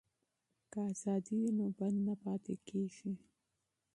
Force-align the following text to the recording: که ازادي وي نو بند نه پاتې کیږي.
که 0.71 0.79
ازادي 0.91 1.33
وي 1.39 1.49
نو 1.59 1.65
بند 1.77 1.97
نه 2.07 2.15
پاتې 2.23 2.53
کیږي. 2.67 3.11